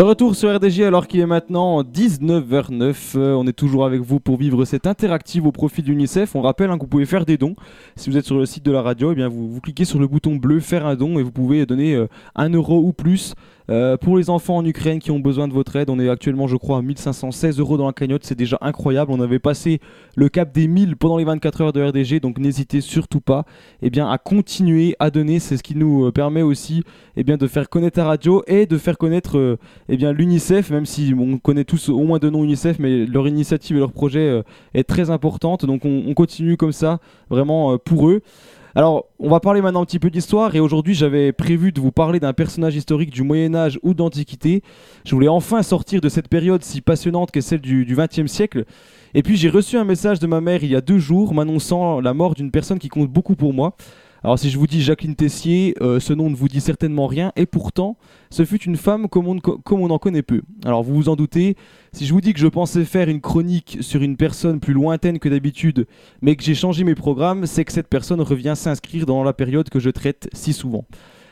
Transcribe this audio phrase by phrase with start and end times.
[0.00, 4.18] De retour sur RDG alors qu'il est maintenant 19h09, euh, on est toujours avec vous
[4.18, 6.34] pour vivre cette interactive au profit de l'UNICEF.
[6.34, 7.54] On rappelle hein, que vous pouvez faire des dons.
[7.96, 10.06] Si vous êtes sur le site de la radio, eh bien vous, cliquez sur le
[10.06, 12.06] bouton bleu faire un don et vous pouvez donner euh,
[12.38, 13.34] euro ou plus
[13.68, 16.46] euh, pour les enfants en Ukraine qui ont besoin de votre aide, on est actuellement,
[16.46, 18.24] je crois, à 1516 euros dans la cagnotte.
[18.24, 19.12] C'est déjà incroyable.
[19.12, 19.80] On avait passé
[20.16, 23.44] le cap des 1000 pendant les 24 heures de RDG, donc n'hésitez surtout pas
[23.82, 25.38] eh bien, à continuer à donner.
[25.38, 26.82] C'est ce qui nous euh, permet aussi
[27.16, 29.58] eh bien, de faire connaître la radio et de faire connaître euh,
[29.88, 33.76] eh l'UNICEF, même si on connaît tous au moins deux noms UNICEF, mais leur initiative
[33.76, 34.42] et leur projet
[34.74, 35.64] est très importante.
[35.64, 38.22] Donc on, on continue comme ça, vraiment pour eux.
[38.76, 41.90] Alors, on va parler maintenant un petit peu d'histoire et aujourd'hui j'avais prévu de vous
[41.90, 44.62] parler d'un personnage historique du Moyen Âge ou d'Antiquité.
[45.04, 48.64] Je voulais enfin sortir de cette période si passionnante qu'est celle du XXe siècle.
[49.14, 52.00] Et puis j'ai reçu un message de ma mère il y a deux jours m'annonçant
[52.00, 53.74] la mort d'une personne qui compte beaucoup pour moi.
[54.22, 57.32] Alors si je vous dis Jacqueline Tessier, euh, ce nom ne vous dit certainement rien,
[57.36, 57.96] et pourtant,
[58.30, 60.42] ce fut une femme comme on, comme on en connaît peu.
[60.66, 61.56] Alors vous vous en doutez,
[61.94, 65.18] si je vous dis que je pensais faire une chronique sur une personne plus lointaine
[65.18, 65.86] que d'habitude,
[66.20, 69.70] mais que j'ai changé mes programmes, c'est que cette personne revient s'inscrire dans la période
[69.70, 70.84] que je traite si souvent.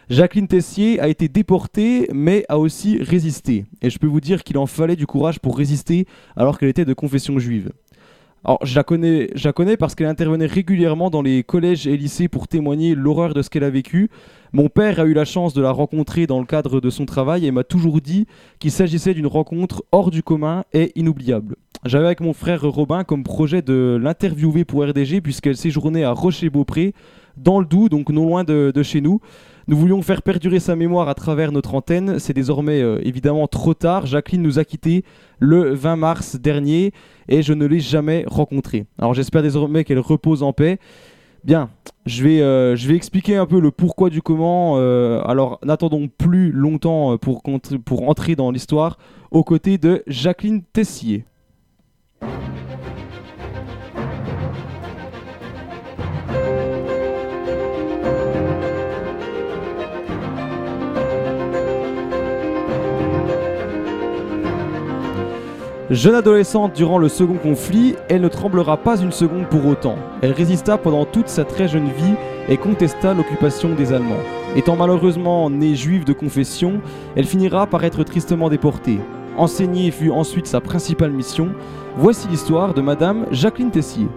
[0.08, 3.66] Jacqueline Tessier a été déportée, mais a aussi résisté.
[3.82, 6.86] Et je peux vous dire qu'il en fallait du courage pour résister alors qu'elle était
[6.86, 7.70] de confession juive.
[8.44, 8.84] Alors, je la
[9.52, 13.50] connais, parce qu'elle intervenait régulièrement dans les collèges et lycées pour témoigner l'horreur de ce
[13.50, 14.10] qu'elle a vécu.
[14.52, 17.46] Mon père a eu la chance de la rencontrer dans le cadre de son travail
[17.46, 18.26] et m'a toujours dit
[18.58, 21.56] qu'il s'agissait d'une rencontre hors du commun et inoubliable.
[21.84, 26.94] J'avais avec mon frère Robin comme projet de l'interviewer pour RDG puisqu'elle séjournait à Rocher-Beaupré,
[27.36, 29.20] dans le Doubs, donc non loin de chez nous.
[29.68, 32.18] Nous voulions faire perdurer sa mémoire à travers notre antenne.
[32.18, 34.06] C'est désormais euh, évidemment trop tard.
[34.06, 35.04] Jacqueline nous a quittés
[35.40, 36.92] le 20 mars dernier
[37.28, 38.86] et je ne l'ai jamais rencontrée.
[38.98, 40.78] Alors j'espère désormais qu'elle repose en paix.
[41.44, 41.68] Bien,
[42.06, 44.76] je vais, euh, expliquer un peu le pourquoi du comment.
[44.78, 47.42] Euh, alors n'attendons plus longtemps pour,
[47.84, 48.96] pour entrer dans l'histoire
[49.30, 51.26] aux côtés de Jacqueline Tessier.
[65.90, 69.96] Jeune adolescente durant le second conflit, elle ne tremblera pas une seconde pour autant.
[70.20, 72.12] Elle résista pendant toute sa très jeune vie
[72.50, 74.20] et contesta l'occupation des Allemands.
[74.54, 76.82] Étant malheureusement née juive de confession,
[77.16, 79.00] elle finira par être tristement déportée.
[79.38, 81.48] Enseigner fut ensuite sa principale mission.
[81.96, 84.08] Voici l'histoire de Madame Jacqueline Tessier.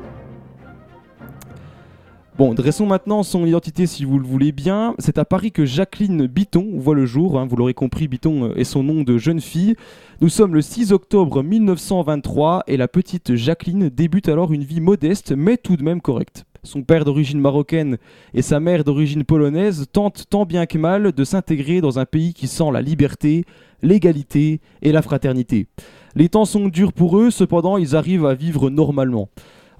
[2.38, 4.96] Bon, dressons maintenant son identité si vous le voulez bien.
[5.00, 7.38] C'est à Paris que Jacqueline Biton voit le jour.
[7.38, 9.76] Hein, vous l'aurez compris, Biton euh, est son nom de jeune fille.
[10.22, 15.34] Nous sommes le 6 octobre 1923 et la petite Jacqueline débute alors une vie modeste
[15.36, 16.46] mais tout de même correcte.
[16.64, 17.98] Son père d'origine marocaine
[18.34, 22.34] et sa mère d'origine polonaise tentent tant bien que mal de s'intégrer dans un pays
[22.34, 23.44] qui sent la liberté,
[23.82, 25.68] l'égalité et la fraternité.
[26.16, 29.28] Les temps sont durs pour eux, cependant ils arrivent à vivre normalement.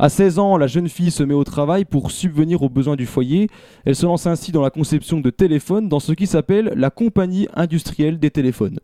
[0.04, 3.06] À 16 ans, la jeune fille se met au travail pour subvenir aux besoins du
[3.06, 3.50] foyer.
[3.86, 7.48] Elle se lance ainsi dans la conception de téléphones dans ce qui s'appelle la compagnie
[7.54, 8.80] industrielle des téléphones.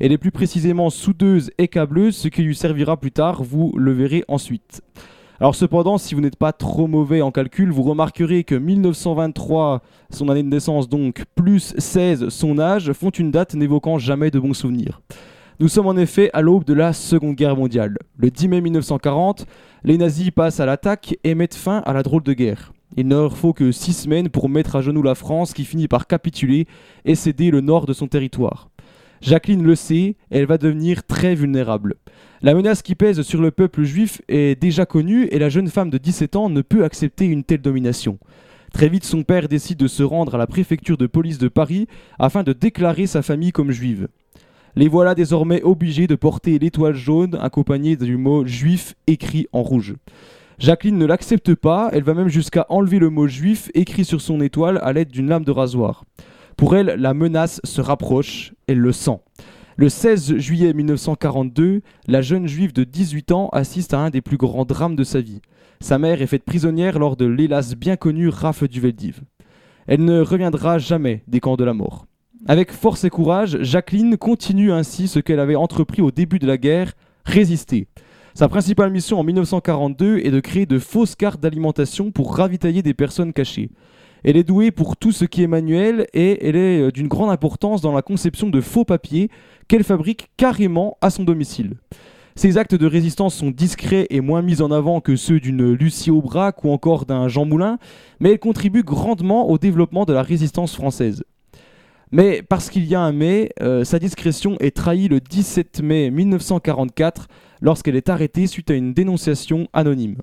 [0.00, 3.92] Elle est plus précisément soudeuse et câbleuse, ce qui lui servira plus tard, vous le
[3.92, 4.80] verrez ensuite.
[5.40, 10.30] Alors cependant, si vous n'êtes pas trop mauvais en calcul, vous remarquerez que 1923, son
[10.30, 14.54] année de naissance donc, plus 16, son âge, font une date n'évoquant jamais de bons
[14.54, 15.02] souvenirs.
[15.62, 17.96] Nous sommes en effet à l'aube de la Seconde Guerre mondiale.
[18.16, 19.46] Le 10 mai 1940,
[19.84, 22.72] les nazis passent à l'attaque et mettent fin à la drôle de guerre.
[22.96, 25.86] Il ne leur faut que six semaines pour mettre à genoux la France qui finit
[25.86, 26.66] par capituler
[27.04, 28.70] et céder le nord de son territoire.
[29.20, 31.94] Jacqueline le sait, elle va devenir très vulnérable.
[32.40, 35.90] La menace qui pèse sur le peuple juif est déjà connue et la jeune femme
[35.90, 38.18] de 17 ans ne peut accepter une telle domination.
[38.72, 41.86] Très vite, son père décide de se rendre à la préfecture de police de Paris
[42.18, 44.08] afin de déclarer sa famille comme juive.
[44.74, 49.96] Les voilà désormais obligés de porter l'étoile jaune accompagnée du mot juif écrit en rouge.
[50.58, 54.40] Jacqueline ne l'accepte pas, elle va même jusqu'à enlever le mot juif écrit sur son
[54.40, 56.04] étoile à l'aide d'une lame de rasoir.
[56.56, 59.18] Pour elle, la menace se rapproche, elle le sent.
[59.76, 64.38] Le 16 juillet 1942, la jeune juive de 18 ans assiste à un des plus
[64.38, 65.42] grands drames de sa vie.
[65.80, 69.20] Sa mère est faite prisonnière lors de l'hélas bien connue rafle du Veldiv.
[69.86, 72.06] Elle ne reviendra jamais des camps de la mort.
[72.48, 76.56] Avec force et courage, Jacqueline continue ainsi ce qu'elle avait entrepris au début de la
[76.56, 76.94] guerre,
[77.24, 77.86] résister.
[78.34, 82.94] Sa principale mission en 1942 est de créer de fausses cartes d'alimentation pour ravitailler des
[82.94, 83.70] personnes cachées.
[84.24, 87.30] Elle est douée pour tout ce qui est manuel et elle est euh, d'une grande
[87.30, 89.30] importance dans la conception de faux papiers
[89.68, 91.74] qu'elle fabrique carrément à son domicile.
[92.34, 96.10] Ses actes de résistance sont discrets et moins mis en avant que ceux d'une Lucie
[96.10, 97.78] Aubrac ou encore d'un Jean Moulin,
[98.18, 101.22] mais elle contribue grandement au développement de la résistance française.
[102.14, 106.10] Mais parce qu'il y a un mais, euh, sa discrétion est trahie le 17 mai
[106.10, 107.26] 1944
[107.62, 110.16] lorsqu'elle est arrêtée suite à une dénonciation anonyme.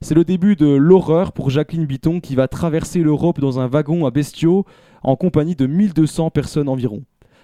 [0.00, 4.06] C'est le début de l'horreur pour Jacqueline Bitton qui va traverser l'Europe dans un wagon
[4.06, 4.66] à bestiaux
[5.02, 7.02] en compagnie de 1200 personnes environ.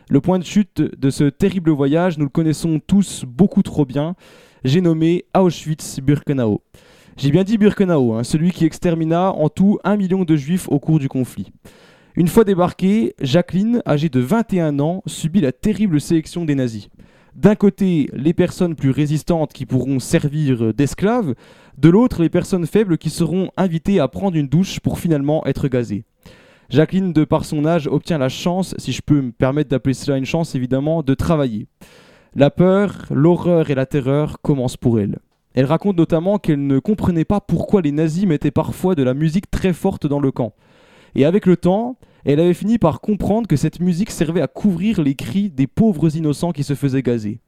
[0.08, 4.14] Le point de chute de ce terrible voyage, nous le connaissons tous beaucoup trop bien,
[4.62, 6.60] j'ai nommé Auschwitz-Birkenau.
[7.16, 10.78] J'ai bien dit Birkenau, hein, celui qui extermina en tout un million de juifs au
[10.78, 11.52] cours du conflit.
[12.14, 16.90] Une fois débarquée, Jacqueline, âgée de 21 ans, subit la terrible sélection des nazis.
[17.34, 21.34] D'un côté, les personnes plus résistantes qui pourront servir d'esclaves,
[21.78, 25.68] de l'autre, les personnes faibles qui seront invitées à prendre une douche pour finalement être
[25.68, 26.04] gazées.
[26.68, 30.18] Jacqueline, de par son âge, obtient la chance, si je peux me permettre d'appeler cela
[30.18, 31.66] une chance évidemment, de travailler.
[32.36, 35.18] La peur, l'horreur et la terreur commencent pour elle.
[35.54, 39.50] Elle raconte notamment qu'elle ne comprenait pas pourquoi les nazis mettaient parfois de la musique
[39.50, 40.54] très forte dans le camp.
[41.14, 45.02] Et avec le temps, elle avait fini par comprendre que cette musique servait à couvrir
[45.02, 47.40] les cris des pauvres innocents qui se faisaient gazer.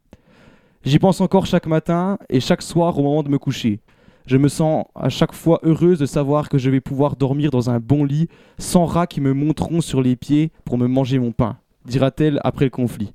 [0.84, 3.80] J'y pense encore chaque matin et chaque soir au moment de me coucher.
[4.26, 7.70] Je me sens à chaque fois heureuse de savoir que je vais pouvoir dormir dans
[7.70, 8.28] un bon lit
[8.58, 12.64] sans rats qui me monteront sur les pieds pour me manger mon pain, dira-t-elle après
[12.64, 13.12] le conflit.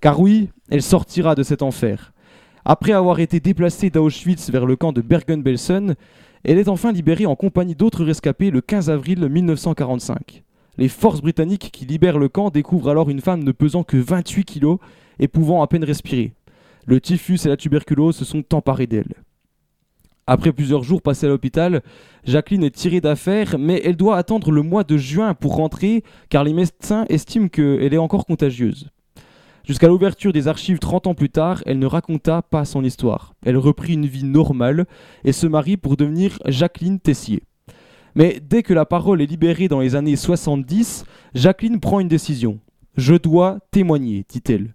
[0.00, 2.12] Car oui, elle sortira de cet enfer.
[2.64, 5.94] Après avoir été déplacée d'Auschwitz vers le camp de Bergen-Belsen,
[6.44, 10.42] elle est enfin libérée en compagnie d'autres rescapés le 15 avril 1945.
[10.76, 14.44] Les forces britanniques qui libèrent le camp découvrent alors une femme ne pesant que 28
[14.44, 14.78] kilos
[15.18, 16.32] et pouvant à peine respirer.
[16.86, 19.14] Le typhus et la tuberculose se sont emparés d'elle.
[20.26, 21.82] Après plusieurs jours passés à l'hôpital,
[22.24, 26.44] Jacqueline est tirée d'affaire, mais elle doit attendre le mois de juin pour rentrer car
[26.44, 28.90] les médecins estiment qu'elle est encore contagieuse.
[29.68, 33.34] Jusqu'à l'ouverture des archives 30 ans plus tard, elle ne raconta pas son histoire.
[33.44, 34.86] Elle reprit une vie normale
[35.24, 37.42] et se marie pour devenir Jacqueline Tessier.
[38.14, 41.04] Mais dès que la parole est libérée dans les années 70,
[41.34, 42.60] Jacqueline prend une décision.
[42.96, 44.72] Je dois témoigner, dit-elle.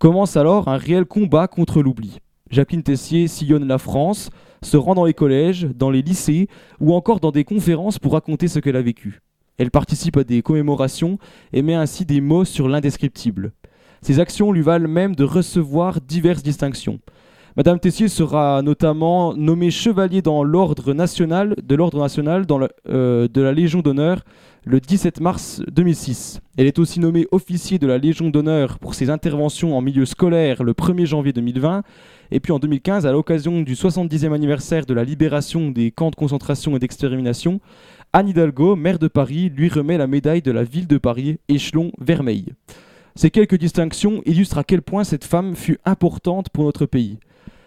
[0.00, 2.18] Commence alors un réel combat contre l'oubli.
[2.50, 4.30] Jacqueline Tessier sillonne la France,
[4.60, 6.48] se rend dans les collèges, dans les lycées
[6.80, 9.20] ou encore dans des conférences pour raconter ce qu'elle a vécu.
[9.56, 11.18] Elle participe à des commémorations
[11.52, 13.52] et met ainsi des mots sur l'indescriptible.
[14.02, 16.98] Ses actions lui valent même de recevoir diverses distinctions.
[17.56, 22.46] Madame Tessier sera notamment nommée chevalier dans l'ordre national de l'ordre national
[22.88, 24.24] euh, de la Légion d'honneur
[24.64, 26.40] le 17 mars 2006.
[26.56, 30.62] Elle est aussi nommée officier de la Légion d'honneur pour ses interventions en milieu scolaire
[30.62, 31.82] le 1er janvier 2020
[32.30, 36.16] et puis en 2015 à l'occasion du 70e anniversaire de la libération des camps de
[36.16, 37.60] concentration et d'extermination,
[38.14, 41.92] Anne Hidalgo, maire de Paris, lui remet la médaille de la ville de Paris, échelon
[42.00, 42.46] vermeil.
[43.14, 47.18] Ces quelques distinctions illustrent à quel point cette femme fut importante pour notre pays.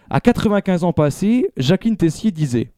[0.09, 2.71] À 95 ans passés, Jacqueline Tessier disait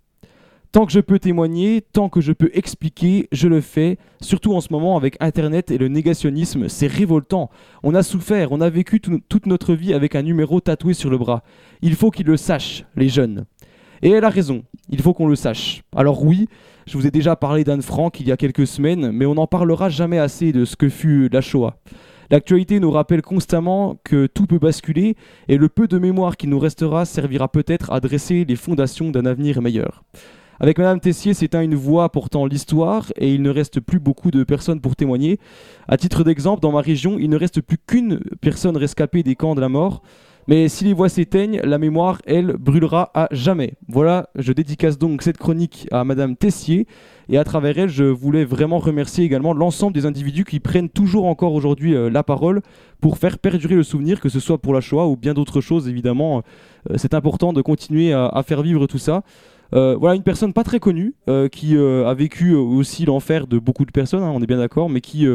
[0.73, 3.97] Tant que je peux témoigner, tant que je peux expliquer, je le fais.
[4.21, 7.49] Surtout en ce moment avec Internet et le négationnisme, c'est révoltant.
[7.83, 11.17] On a souffert, on a vécu toute notre vie avec un numéro tatoué sur le
[11.17, 11.43] bras.
[11.81, 13.45] Il faut qu'ils le sachent, les jeunes.
[14.01, 15.83] Et elle a raison, il faut qu'on le sache.
[15.95, 16.47] Alors oui,
[16.85, 19.47] je vous ai déjà parlé d'Anne Frank il y a quelques semaines, mais on n'en
[19.47, 21.77] parlera jamais assez de ce que fut la Shoah.
[22.29, 25.15] L'actualité nous rappelle constamment que tout peut basculer
[25.47, 29.25] et le peu de mémoire qui nous restera servira peut-être à dresser les fondations d'un
[29.25, 30.03] avenir meilleur.
[30.59, 34.43] Avec Madame Tessier, c'est une voix portant l'histoire et il ne reste plus beaucoup de
[34.43, 35.39] personnes pour témoigner.
[35.87, 39.55] À titre d'exemple, dans ma région, il ne reste plus qu'une personne rescapée des camps
[39.55, 40.01] de la mort.
[40.47, 43.73] Mais si les voix s'éteignent, la mémoire, elle, brûlera à jamais.
[43.89, 46.87] Voilà, je dédicace donc cette chronique à Madame Tessier.
[47.27, 51.25] Et à travers elle, je voulais vraiment remercier également l'ensemble des individus qui prennent toujours
[51.25, 52.61] encore aujourd'hui euh, la parole
[53.01, 55.89] pour faire perdurer le souvenir, que ce soit pour la Shoah ou bien d'autres choses,
[55.89, 56.43] évidemment.
[56.89, 59.23] Euh, c'est important de continuer à, faire vivre tout ça.
[59.73, 61.13] Euh, voilà une personne pas très connue
[61.51, 65.01] qui a vécu aussi l'enfer de beaucoup de personnes, hein, on est bien d'accord, mais
[65.01, 65.27] qui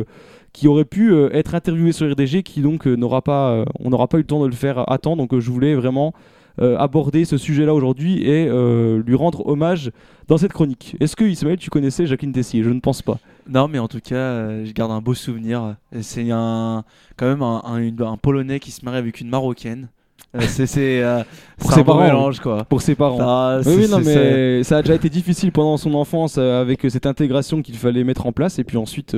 [0.53, 3.91] qui aurait pu euh, être interviewé sur RDG, qui donc euh, n'aura pas, euh, on
[3.91, 5.17] n'aura pas eu le temps de le faire à temps.
[5.17, 6.13] Donc je voulais vraiment
[6.59, 9.91] aborder ce sujet-là aujourd'hui et lui rendre hommage
[10.29, 10.97] dans cette chronique.
[11.01, 12.63] Est-ce que Ismaël, tu connaissais Jacqueline Tessier?
[12.63, 13.19] Je ne pense pas.
[13.49, 15.77] Non, mais en tout cas, je garde un beau souvenir.
[16.03, 16.85] C'est un,
[17.17, 19.89] quand même un, Polonais qui se marie avec une Marocaine.
[20.35, 21.23] Euh, c'est euh,
[21.59, 22.65] pour ses parents mélange quoi.
[22.65, 23.19] Pour ses parents.
[23.21, 27.05] Ah, oui, non, mais ça a déjà été difficile pendant son enfance euh, avec cette
[27.05, 29.15] intégration qu'il fallait mettre en place et puis ensuite,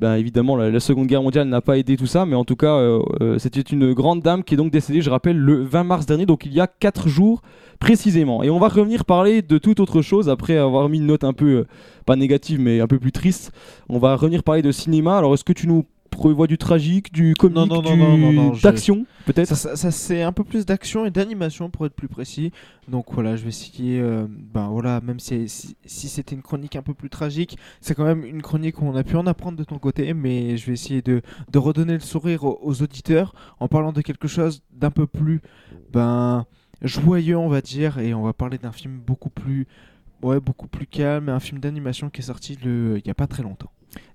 [0.00, 2.80] ben, évidemment, la, Seconde Guerre mondiale n'a pas aidé tout ça, mais en tout cas,
[3.38, 6.44] c'était une grande dame qui est donc décédée, je rappelle, le 20 mars dernier, donc
[6.44, 7.42] il y a 4 jours
[7.78, 8.42] précisément.
[8.42, 11.32] Et on va revenir parler de toute autre chose après avoir mis une note un
[11.32, 11.66] peu
[12.06, 13.52] pas négative mais un peu plus triste.
[13.88, 15.18] On va revenir parler de cinéma.
[15.18, 15.84] Alors est-ce que tu nous
[16.18, 19.48] prévoit du tragique, du comique, Non, non, non, du- non, non, non, je- d'action peut-être
[19.48, 22.52] Ça, ça- ça, c'est un peu plus d'action et d'animation pour être plus précis.
[22.88, 24.00] Donc voilà, je vais essayer.
[24.00, 27.94] euh, ben voilà, même si, si, si c'était une chronique un peu plus tragique, c'est
[27.94, 30.12] quand même une chronique où on a pu en apprendre de ton côté.
[30.14, 34.00] Mais je vais essayer de, de redonner le sourire aux, aux auditeurs en parlant de
[34.02, 35.40] quelque chose d'un peu plus
[35.92, 36.46] ben,
[36.82, 37.98] joyeux, on va dire.
[37.98, 39.66] Et on va parler d'un film beaucoup plus.
[40.22, 43.42] Ouais, beaucoup plus calme, un film d'animation qui est sorti il n'y a pas très
[43.42, 43.70] longtemps.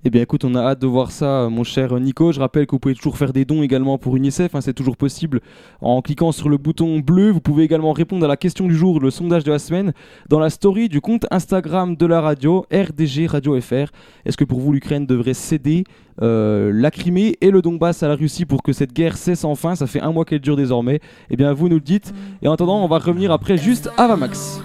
[0.05, 2.33] Eh bien écoute, on a hâte de voir ça, mon cher Nico.
[2.33, 4.98] Je rappelle que vous pouvez toujours faire des dons également pour UNICEF, hein, c'est toujours
[4.98, 5.39] possible
[5.81, 7.31] en cliquant sur le bouton bleu.
[7.31, 9.93] Vous pouvez également répondre à la question du jour, le sondage de la semaine,
[10.27, 13.91] dans la story du compte Instagram de la radio, RDG Radio FR.
[14.25, 15.86] Est-ce que pour vous l'Ukraine devrait céder
[16.22, 19.75] euh, la Crimée et le Donbass à la Russie pour que cette guerre cesse enfin?
[19.75, 21.00] Ça fait un mois qu'elle dure désormais.
[21.29, 22.13] Eh bien vous nous le dites.
[22.41, 24.62] Et en attendant, on va revenir après juste à Vamax.